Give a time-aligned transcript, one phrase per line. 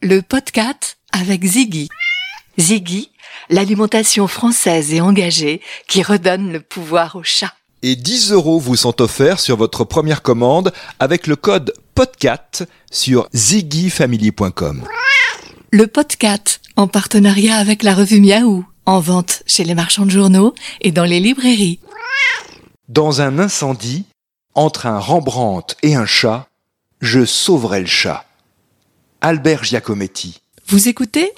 [0.00, 1.88] le podcast avec Ziggy.
[2.56, 3.10] Ziggy,
[3.50, 7.52] l'alimentation française et engagée qui redonne le pouvoir au chat.
[7.82, 13.28] Et 10 euros vous sont offerts sur votre première commande avec le code PODCAT sur
[13.34, 14.84] ziggyfamily.com.
[15.72, 20.54] Le podcast en partenariat avec la revue Miaou, en vente chez les marchands de journaux
[20.80, 21.80] et dans les librairies.
[22.88, 24.04] Dans un incendie,
[24.54, 26.48] entre un Rembrandt et un chat,
[27.00, 28.27] je sauverai le chat.
[29.20, 30.40] Albert Giacometti.
[30.68, 31.32] Vous écoutez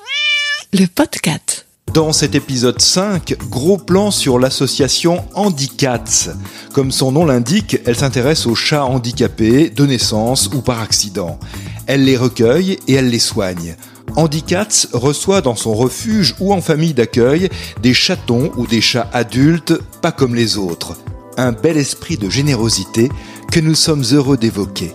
[0.75, 1.67] le podcast.
[1.95, 6.35] Dans cet épisode 5, gros plan sur l'association Handicats.
[6.75, 11.39] Comme son nom l'indique, elle s'intéresse aux chats handicapés de naissance ou par accident.
[11.87, 13.77] Elle les recueille et elle les soigne.
[14.15, 17.49] Handicats reçoit dans son refuge ou en famille d'accueil
[17.81, 20.99] des chatons ou des chats adultes pas comme les autres.
[21.39, 23.09] Un bel esprit de générosité
[23.51, 24.93] que nous sommes heureux d'évoquer.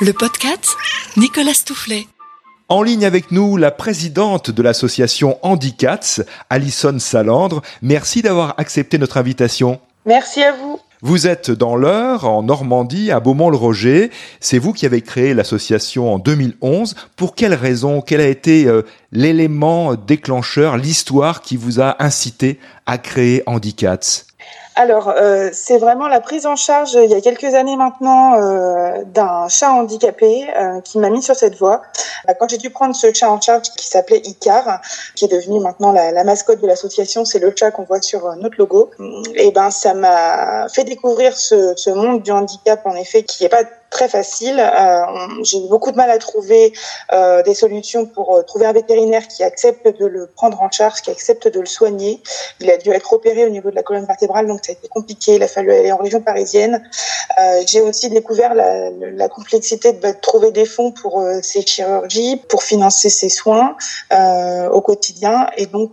[0.00, 0.76] Le podcast
[1.16, 2.08] Nicolas Stoufflet.
[2.68, 6.20] En ligne avec nous, la présidente de l'association Handicats,
[6.50, 7.62] Alison Salandre.
[7.80, 9.80] Merci d'avoir accepté notre invitation.
[10.04, 10.80] Merci à vous.
[11.00, 14.10] Vous êtes dans l'Eure, en Normandie, à Beaumont-le-Roger.
[14.40, 16.96] C'est vous qui avez créé l'association en 2011.
[17.14, 18.00] Pour quelle raison?
[18.00, 24.24] Quel a été euh, l'élément déclencheur, l'histoire qui vous a incité à créer Handicats?
[24.76, 29.04] Alors, euh, c'est vraiment la prise en charge il y a quelques années maintenant euh,
[29.06, 31.82] d'un chat handicapé euh, qui m'a mis sur cette voie.
[32.26, 34.80] Bah, quand j'ai dû prendre ce chat en charge qui s'appelait Icar,
[35.14, 38.26] qui est devenu maintenant la, la mascotte de l'association, c'est le chat qu'on voit sur
[38.26, 38.90] euh, notre logo.
[39.34, 43.48] Et ben, ça m'a fait découvrir ce, ce monde du handicap en effet qui est
[43.48, 43.64] pas
[43.94, 44.58] très facile.
[44.58, 45.04] Euh,
[45.42, 46.72] j'ai eu beaucoup de mal à trouver
[47.12, 51.00] euh, des solutions pour euh, trouver un vétérinaire qui accepte de le prendre en charge,
[51.00, 52.20] qui accepte de le soigner.
[52.60, 54.88] Il a dû être opéré au niveau de la colonne vertébrale, donc ça a été
[54.88, 55.36] compliqué.
[55.36, 56.82] Il a fallu aller en région parisienne.
[57.66, 62.13] J'ai aussi découvert la, la complexité de, de, trouver des fonds pour ces chirurgies,
[62.48, 63.76] pour financer ses soins
[64.12, 65.46] euh, au quotidien.
[65.56, 65.92] Et donc,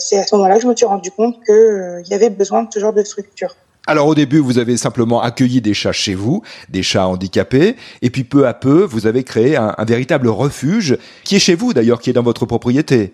[0.00, 2.68] c'est à ce moment-là que je me suis rendu compte qu'il y avait besoin de
[2.72, 3.54] ce genre de structure.
[3.86, 8.10] Alors au début, vous avez simplement accueilli des chats chez vous, des chats handicapés, et
[8.10, 12.00] puis peu à peu, vous avez créé un véritable refuge, qui est chez vous d'ailleurs,
[12.00, 13.12] qui est dans votre propriété.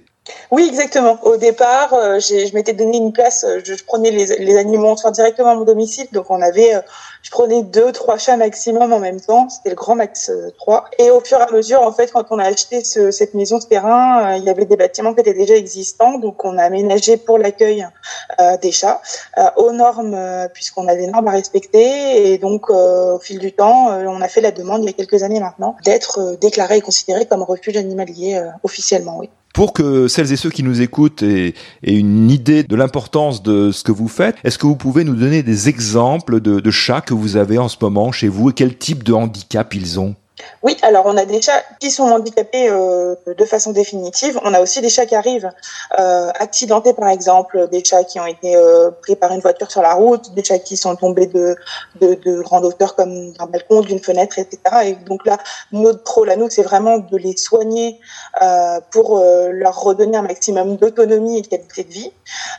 [0.50, 1.18] Oui, exactement.
[1.22, 3.44] Au départ, euh, je m'étais donné une place.
[3.44, 6.06] Euh, je, je prenais les, les, animaux en soins directement à mon domicile.
[6.12, 6.80] Donc, on avait, euh,
[7.22, 9.50] je prenais deux, trois chats maximum en même temps.
[9.50, 10.86] C'était le grand max euh, 3.
[10.98, 13.58] Et au fur et à mesure, en fait, quand on a acheté ce, cette maison
[13.58, 16.18] de terrain, euh, il y avait des bâtiments qui étaient déjà existants.
[16.18, 17.86] Donc, on a aménagé pour l'accueil
[18.62, 19.00] des chats
[19.56, 22.32] aux normes, puisqu'on avait des normes à respecter.
[22.32, 25.22] Et donc, au fil du temps, on a fait la demande il y a quelques
[25.22, 29.18] années maintenant d'être déclaré et considéré comme refuge animalier officiellement.
[29.18, 29.30] Oui.
[29.54, 31.54] Pour que celles et ceux qui nous écoutent aient,
[31.84, 35.44] une idée de l'importance de ce que vous faites, est-ce que vous pouvez nous donner
[35.44, 39.04] des exemples de chats que vous avez en ce moment chez vous et quel type
[39.04, 40.16] de handicap ils ont?
[40.62, 44.41] Oui, alors on a des chats qui sont handicapés euh, de façon définitive.
[44.43, 45.50] On a aussi des chats qui arrivent
[45.99, 49.83] euh, accidentés, par exemple, des chats qui ont été euh, pris par une voiture sur
[49.83, 51.56] la route, des chats qui sont tombés de,
[52.00, 54.59] de, de grande hauteur comme d'un balcon, d'une fenêtre, etc.
[54.87, 55.39] Et donc là,
[55.71, 58.01] notre rôle à nous, c'est vraiment de les soigner
[58.43, 62.12] euh, pour euh, leur redonner un maximum d'autonomie et de qualité de vie.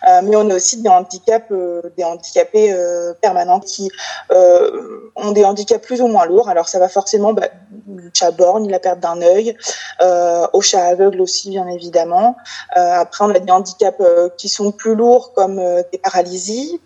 [0.07, 1.51] Euh, mais on a aussi des handicaps,
[1.97, 2.73] des handicapés
[3.21, 3.89] permanents qui
[4.29, 6.49] ont des handicaps plus ou moins lourds.
[6.49, 7.49] Alors ça va forcément bah,
[7.87, 9.55] le chat borgne, la perte d'un œil,
[10.01, 12.35] euh, au chat aveugle aussi bien évidemment.
[12.77, 15.61] Euh, après on a des handicaps euh, qui sont plus lourds comme
[15.91, 16.79] des paralysies,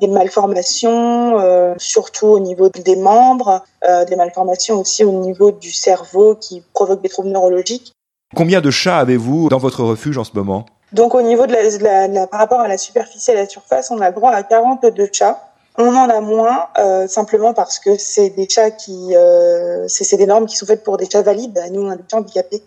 [0.00, 3.62] des malformations surtout au niveau des membres,
[4.08, 7.92] des malformations aussi au niveau du cerveau qui provoquent des troubles neurologiques.
[8.34, 10.66] Combien de chats avez-vous dans votre refuge en ce moment?
[10.92, 13.34] Donc au niveau de la, de la, de la, par rapport à la superficie et
[13.34, 15.53] à la surface, on a droit à 42 chats.
[15.76, 20.26] On en a moins euh, simplement parce que c'est des chats qui, euh, c'est des
[20.26, 21.60] normes qui sont faites pour des chats valides.
[21.72, 22.62] Nous, on a des chats handicapés,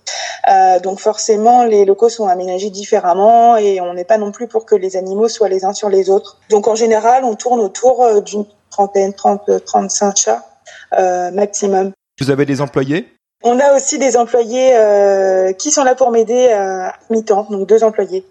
[0.49, 4.65] euh, donc forcément les locaux sont aménagés différemment et on n'est pas non plus pour
[4.65, 6.37] que les animaux soient les uns sur les autres.
[6.49, 10.45] Donc en général, on tourne autour euh, d'une trentaine, 30, 35 chats
[10.99, 11.91] euh, maximum.
[12.19, 13.07] Vous avez des employés?
[13.43, 17.83] On a aussi des employés euh, qui sont là pour m'aider à mi-temps, donc deux
[17.83, 18.25] employés.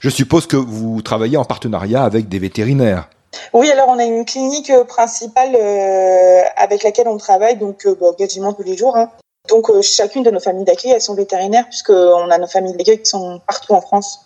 [0.00, 3.08] Je suppose que vous travaillez en partenariat avec des vétérinaires.
[3.52, 8.12] Oui, alors on a une clinique principale euh, avec laquelle on travaille, donc euh, bon,
[8.12, 8.96] quasiment tous les jours.
[8.96, 9.10] Hein.
[9.48, 13.00] Donc euh, chacune de nos familles d'accueil a son vétérinaire, puisqu'on a nos familles d'accueil
[13.00, 14.20] qui sont partout en France.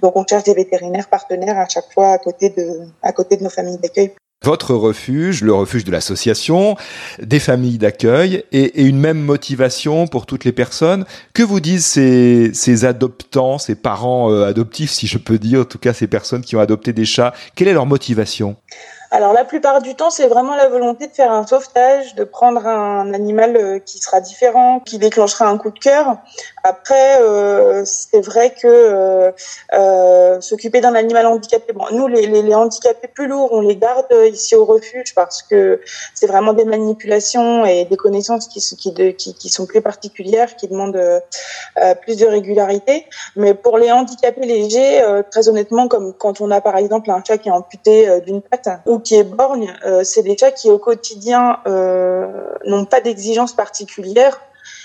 [0.00, 3.44] Donc on cherche des vétérinaires partenaires à chaque fois à côté de, à côté de
[3.44, 4.14] nos familles d'accueil.
[4.44, 6.76] Votre refuge, le refuge de l'association,
[7.20, 11.04] des familles d'accueil et, une même motivation pour toutes les personnes.
[11.34, 15.64] Que vous disent ces, ces adoptants, ces parents euh, adoptifs, si je peux dire, en
[15.64, 17.34] tout cas ces personnes qui ont adopté des chats?
[17.56, 18.56] Quelle est leur motivation?
[19.10, 22.66] Alors la plupart du temps, c'est vraiment la volonté de faire un sauvetage, de prendre
[22.66, 26.18] un animal euh, qui sera différent, qui déclenchera un coup de cœur.
[26.62, 29.32] Après, euh, c'est vrai que euh,
[29.72, 33.76] euh s'occuper d'un animal handicapé, bon, nous les, les, les, handicapés plus lourds, on les
[33.76, 35.80] garde ici au refuge parce que
[36.14, 40.68] c'est vraiment des manipulations et des connaissances qui, qui, qui, qui sont plus particulières, qui
[40.68, 43.06] demandent euh, plus de régularité.
[43.36, 47.38] Mais pour les handicapés légers, très honnêtement, comme quand on a par exemple un chat
[47.38, 51.58] qui est amputé d'une patte qui est borgne, euh, c'est des chats qui au quotidien
[51.66, 52.26] euh,
[52.64, 54.40] n'ont pas d'exigences particulières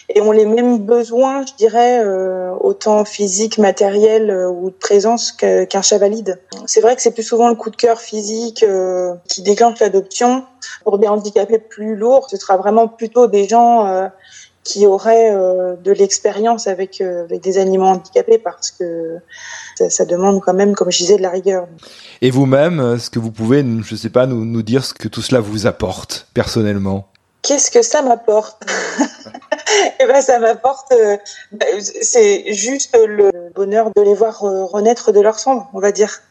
[0.10, 5.81] et ont les mêmes besoins, je dirais, euh, autant physique, matériel ou de présence qu'un
[5.81, 6.42] chat valide.
[6.65, 8.65] C'est vrai que c'est plus souvent le coup de cœur physique
[9.30, 10.44] qui déclenche l'adoption.
[10.83, 14.10] Pour des handicapés plus lourds, ce sera vraiment plutôt des gens
[14.63, 19.18] qui auraient de l'expérience avec, avec des animaux handicapés parce que
[19.75, 21.68] ça, ça, demande quand même, comme je disais, de la rigueur.
[22.21, 25.07] Et vous-même, est-ce que vous pouvez, je ne sais pas, nous, nous dire ce que
[25.10, 27.07] tout cela vous apporte personnellement?
[27.44, 28.65] Qu'est-ce que ça m'apporte?
[30.00, 31.18] Eh ben, ça m'apporte, euh,
[31.51, 35.92] bah, c'est juste le bonheur de les voir euh, renaître de leur cendre, on va
[35.92, 36.21] dire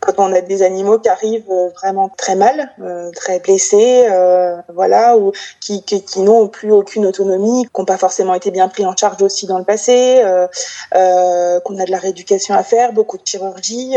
[0.00, 4.56] quand on a des animaux qui arrivent euh, vraiment très mal, euh, très blessés, euh,
[4.74, 8.68] voilà, ou qui, qui, qui n'ont plus aucune autonomie, qui n'ont pas forcément été bien
[8.68, 10.22] pris en charge aussi dans le passé,
[10.92, 13.96] qu'on a de la rééducation à faire, beaucoup de chirurgie,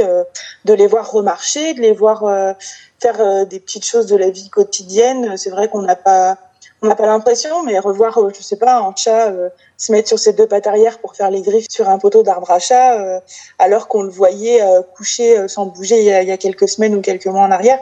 [0.66, 2.56] de les voir remarcher, de les voir
[3.00, 5.38] faire des petites choses de la vie quotidienne.
[5.38, 6.38] C'est vrai qu'on n'a pas
[6.84, 9.32] on n'a pas l'impression, mais revoir, je sais pas, un chat
[9.84, 12.50] se mettre sur ses deux pattes arrière pour faire les griffes sur un poteau d'arbre
[12.52, 13.20] à chat, euh,
[13.60, 17.02] alors qu'on le voyait euh, couché euh, sans bouger il y, a, quelques semaines ou
[17.02, 17.80] quelques mois en arrière.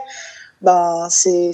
[0.62, 1.52] Ben, c'est,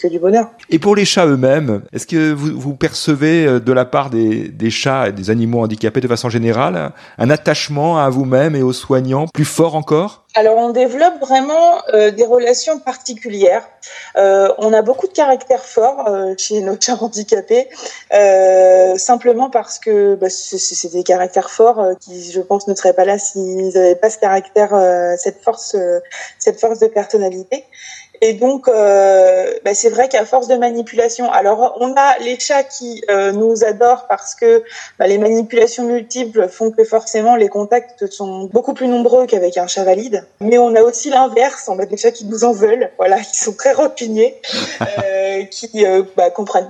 [0.00, 0.50] que du bonheur.
[0.68, 4.70] Et pour les chats eux-mêmes, est-ce que vous, vous percevez de la part des, des
[4.70, 9.26] chats et des animaux handicapés de façon générale un attachement à vous-même et aux soignants
[9.28, 10.24] plus fort encore?
[10.34, 13.66] Alors on développe vraiment euh, des relations particulières.
[14.16, 17.68] Euh, on a beaucoup de caractères forts euh, chez nos chats handicapés,
[18.14, 22.92] euh, simplement parce que bah, c'est des caractères forts euh, qui, je pense, ne seraient
[22.92, 24.70] pas là s'ils n'avaient pas ce caractère,
[25.18, 25.76] cette force,
[26.38, 27.64] cette force de personnalité.
[28.22, 32.64] Et donc, euh, bah c'est vrai qu'à force de manipulation, alors on a les chats
[32.64, 34.62] qui euh, nous adorent parce que
[34.98, 39.66] bah, les manipulations multiples font que forcément les contacts sont beaucoup plus nombreux qu'avec un
[39.66, 40.26] chat valide.
[40.40, 43.38] Mais on a aussi l'inverse, on a des chats qui nous en veulent, voilà, qui
[43.38, 44.40] sont très routiniers,
[44.82, 46.68] euh, qui euh, bah, comprennent,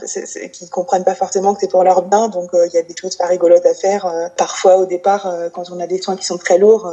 [0.53, 2.29] qui comprennent pas forcément que c'est pour leur bien.
[2.29, 4.07] Donc euh, il y a des choses pas rigolotes à faire.
[4.07, 6.93] Euh, parfois au départ, quand on a des soins qui sont très lourds,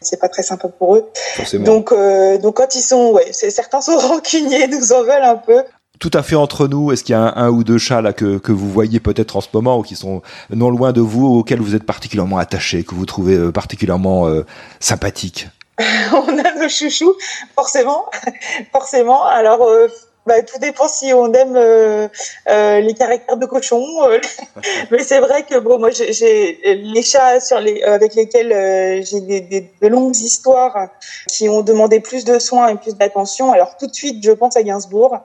[0.00, 1.10] c'est pas très sympa pour eux.
[1.36, 1.64] Forcément.
[1.64, 1.94] Donc
[2.42, 5.62] donc quand ils sont, ouais, c'est certains sont rancuniers, nous en veulent un peu.
[5.98, 8.12] Tout à fait entre nous, est-ce qu'il y a un, un, ou deux chats là
[8.12, 11.26] que, que vous voyez peut-être en ce moment ou qui sont non loin de vous,
[11.26, 14.44] auxquels vous êtes particulièrement attaché, que vous trouvez euh, particulièrement euh,
[14.78, 15.48] sympathiques?
[16.12, 17.14] On a nos chouchous,
[17.54, 18.06] forcément,
[18.72, 19.24] forcément.
[19.24, 19.88] Alors euh,
[20.26, 22.08] bah, tout dépend si on aime euh,
[22.48, 23.84] euh, les caractères de cochon.
[24.08, 24.18] Euh.
[24.90, 29.20] Mais c'est vrai que bon, moi, j'ai les chats sur les avec lesquels euh, j'ai
[29.20, 30.88] des, des, de longues histoires
[31.28, 33.52] qui ont demandé plus de soins et plus d'attention.
[33.52, 35.16] Alors tout de suite, je pense à Gainsbourg.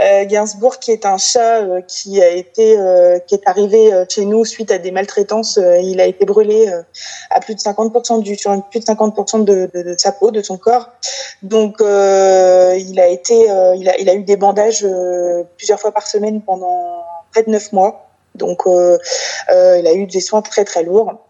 [0.00, 2.76] Euh, Gainsbourg, qui est un chat qui a été
[3.26, 5.58] qui est arrivé chez nous suite à des maltraitances.
[5.82, 6.70] il a été brûlé
[7.30, 10.42] à plus de 50% du sur plus de 50% de, de, de, sa peau, de
[10.42, 10.90] son corps.
[11.42, 13.34] Donc il a été
[13.76, 17.42] il a il a eu des des bandages euh, plusieurs fois par semaine pendant près
[17.42, 18.08] de neuf mois.
[18.34, 18.98] Donc, euh,
[19.50, 21.26] euh, il a eu des soins très très lourds.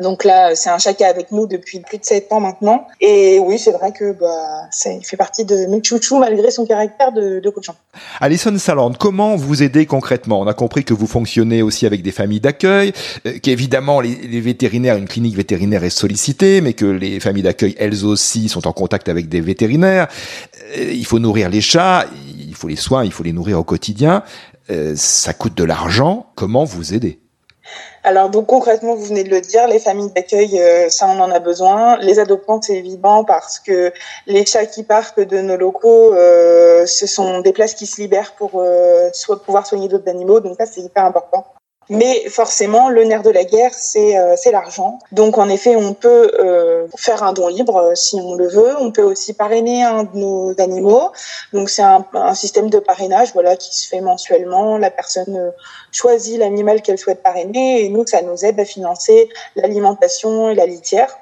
[0.00, 2.86] Donc là, c'est un chat qui est avec nous depuis plus de sept ans maintenant.
[3.00, 7.12] Et oui, c'est vrai que bah, il fait partie de mes chouchous malgré son caractère
[7.12, 7.72] de, de cochon.
[8.20, 10.40] Alison Saland, comment vous aidez concrètement?
[10.40, 12.92] On a compris que vous fonctionnez aussi avec des familles d'accueil,
[13.42, 18.50] qu'évidemment les, vétérinaires, une clinique vétérinaire est sollicitée, mais que les familles d'accueil, elles aussi,
[18.50, 20.08] sont en contact avec des vétérinaires.
[20.76, 22.04] Il faut nourrir les chats,
[22.56, 24.22] il faut les soins, il faut les nourrir au quotidien.
[24.70, 26.26] Euh, ça coûte de l'argent.
[26.34, 27.20] Comment vous aider?
[28.02, 31.30] Alors donc concrètement, vous venez de le dire, les familles d'accueil, euh, ça on en
[31.30, 31.98] a besoin.
[31.98, 33.92] Les adoptants, c'est évident parce que
[34.26, 38.34] les chats qui partent de nos locaux, euh, ce sont des places qui se libèrent
[38.36, 38.62] pour
[39.44, 40.40] pouvoir soigner d'autres animaux.
[40.40, 41.44] Donc ça, c'est hyper important.
[41.88, 44.98] Mais forcément, le nerf de la guerre, c'est euh, l'argent.
[45.12, 48.74] Donc en effet, on peut euh, faire un don libre euh, si on le veut.
[48.80, 51.12] On peut aussi parrainer un de nos animaux.
[51.52, 54.78] Donc c'est un, un, système de parrainage, voilà, qui se fait mensuellement.
[54.78, 55.52] La personne
[55.92, 60.66] choisit l'animal qu'elle souhaite parrainer et nous, ça nous aide à financer l'alimentation et la
[60.66, 61.16] litière.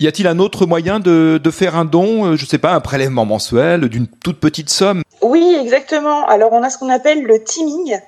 [0.00, 3.26] Y a-t-il un autre moyen de, de faire un don, je sais pas, un prélèvement
[3.26, 5.02] mensuel d'une toute petite somme?
[5.22, 6.26] Oui, exactement.
[6.26, 7.98] Alors on a ce qu'on appelle le teaming.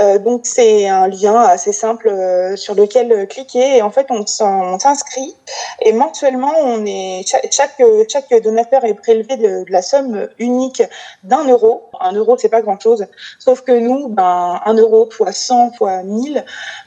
[0.00, 4.26] Euh, donc c'est un lien assez simple euh, sur lequel cliquer et en fait on
[4.26, 5.34] s'inscrit
[5.80, 10.82] et mensuellement on est chaque chaque, donateur est prélevé de, la somme unique
[11.24, 11.84] d'un euro.
[12.00, 13.06] Un euro c'est pas grand chose,
[13.38, 16.44] sauf que nous ben un euro fois 100 fois 1000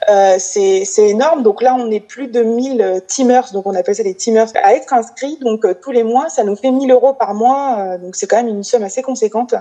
[0.10, 1.42] euh, c'est énorme.
[1.42, 4.76] Donc là on est plus de 1000 teamers donc on appelle ça des teamers à
[4.76, 5.38] être inscrits.
[5.42, 7.80] Donc euh, tous les mois ça nous fait 1000 euros par mois.
[7.80, 9.56] Euh, donc c'est quand même une somme assez conséquente.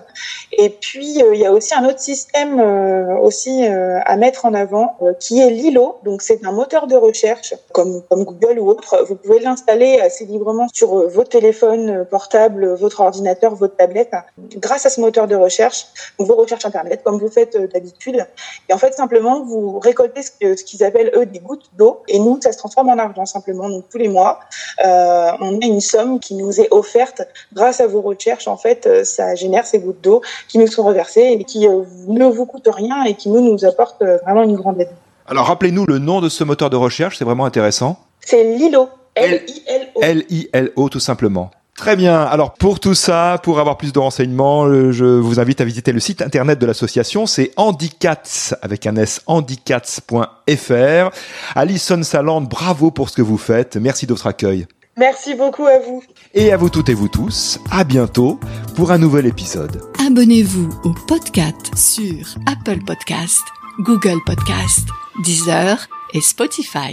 [0.52, 4.46] Et puis euh, il y a aussi un autre système euh, aussi euh, à mettre
[4.46, 5.98] en avant qui est Lilo.
[6.04, 9.04] Donc c'est un moteur de recherche comme Google ou autre.
[9.08, 14.14] Vous pouvez l'installer assez librement sur votre téléphone portable, votre ordinateur, votre tablette,
[14.56, 15.86] grâce à ce moteur de recherche.
[16.18, 18.26] Vos recherches internet comme vous faites d'habitude.
[18.68, 22.02] Et en fait simplement vous récoltez ce qu'ils appellent eux des gouttes d'eau.
[22.08, 23.68] Et nous ça se transforme en argent simplement.
[23.68, 24.40] Donc tous les mois
[24.82, 28.48] on a une somme qui nous est offerte grâce à vos recherches.
[28.48, 32.26] En fait ça génère ces gouttes d'eau qui nous sont reversés et qui euh, ne
[32.26, 34.90] vous coûtent rien et qui nous, nous apportent euh, vraiment une grande aide.
[35.26, 38.00] Alors rappelez-nous le nom de ce moteur de recherche, c'est vraiment intéressant.
[38.20, 38.88] C'est Lilo.
[39.14, 40.00] L-I-L-O.
[40.02, 41.50] L-I-L-O tout simplement.
[41.80, 42.20] Très bien.
[42.20, 45.92] Alors pour tout ça, pour avoir plus de renseignements, euh, je vous invite à visiter
[45.92, 47.24] le site internet de l'association.
[47.24, 51.10] C'est handicats avec un s handicats.fr.
[51.54, 53.76] Alison Saland, bravo pour ce que vous faites.
[53.76, 54.66] Merci de votre accueil.
[55.00, 56.02] Merci beaucoup à vous.
[56.34, 58.38] Et à vous toutes et vous tous, à bientôt
[58.76, 59.80] pour un nouvel épisode.
[59.98, 63.40] Abonnez-vous au podcast sur Apple Podcast,
[63.78, 64.86] Google Podcast,
[65.24, 66.92] Deezer et Spotify.